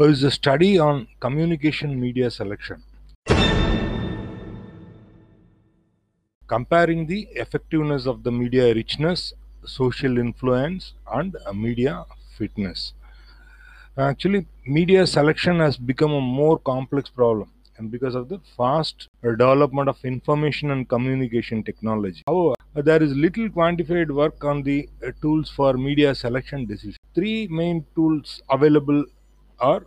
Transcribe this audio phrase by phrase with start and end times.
[0.00, 2.82] is a study on communication media selection,
[6.46, 9.32] comparing the effectiveness of the media richness,
[9.66, 12.04] social influence, and media
[12.36, 12.92] fitness.
[13.96, 19.88] Actually, media selection has become a more complex problem and because of the fast development
[19.88, 22.22] of information and communication technology.
[22.28, 24.88] However, there is little quantified work on the
[25.20, 26.96] tools for media selection decision.
[27.14, 29.04] Three main tools available
[29.60, 29.82] are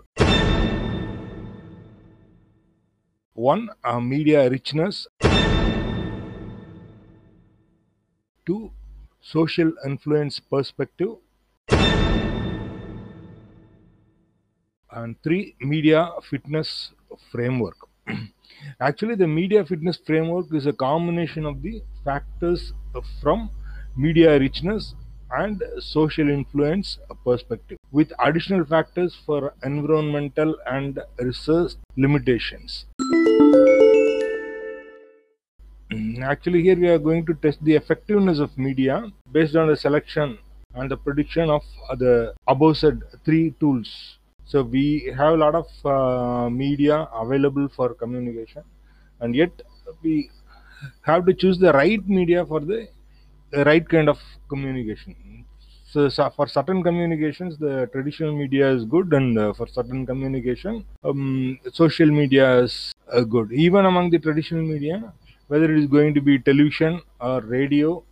[3.33, 5.07] one, uh, media richness,
[8.45, 8.71] two,
[9.21, 11.15] social influence perspective,
[14.91, 16.91] and three, media fitness
[17.31, 17.77] framework.
[18.79, 22.73] Actually, the media fitness framework is a combination of the factors
[23.21, 23.49] from
[23.95, 24.95] media richness
[25.33, 32.85] and social influence perspective with additional factors for environmental and resource limitations.
[36.23, 40.37] Actually, here we are going to test the effectiveness of media based on the selection
[40.75, 41.63] and the prediction of
[41.97, 44.17] the above said three tools.
[44.45, 48.63] So we have a lot of uh, media available for communication,
[49.19, 49.61] and yet
[50.01, 50.29] we
[51.01, 52.87] have to choose the right media for the
[53.53, 55.45] right kind of communication.
[55.85, 60.85] So, so for certain communications, the traditional media is good, and uh, for certain communication,
[61.03, 63.51] um, social media is uh, good.
[63.51, 65.13] Even among the traditional media,
[65.47, 68.03] whether it is going to be television or radio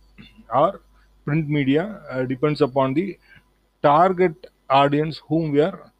[0.54, 0.82] or
[1.24, 3.18] print media, uh, depends upon the
[3.82, 4.34] target
[4.68, 5.92] audience whom we are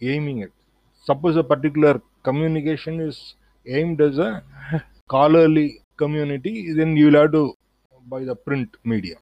[0.00, 0.50] aiming at.
[1.04, 3.34] Suppose a particular communication is
[3.66, 4.42] aimed as a
[5.04, 7.54] scholarly community, then you will have to
[8.08, 9.16] buy the print media.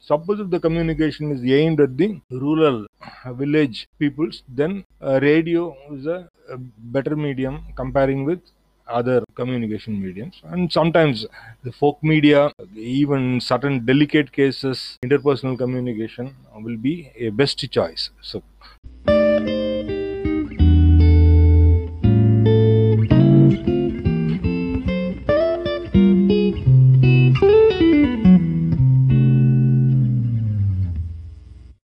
[0.00, 2.86] Suppose if the communication is aimed at the rural
[3.32, 8.40] village peoples, then uh, radio is a, a better medium comparing with
[8.86, 10.40] other communication mediums.
[10.44, 11.26] And sometimes
[11.62, 18.10] the folk media, even certain delicate cases, interpersonal communication will be a best choice.
[18.22, 18.42] So